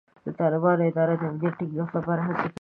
د 0.25 0.27
طالبانو 0.39 0.83
اداره 0.89 1.15
د 1.17 1.23
امنیت 1.31 1.53
ټینګښت 1.59 1.91
لپاره 1.95 2.21
هڅې 2.27 2.47
کوي. 2.51 2.57